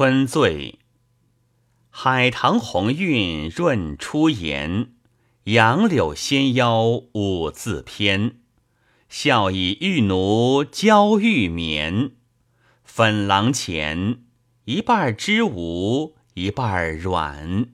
[0.00, 0.78] 春醉，
[1.90, 4.92] 海棠红晕润初颜，
[5.42, 8.38] 杨柳纤腰舞自翩。
[9.08, 12.12] 笑倚玉奴娇玉眠，
[12.84, 14.22] 粉廊前
[14.66, 17.70] 一半织无，一半软。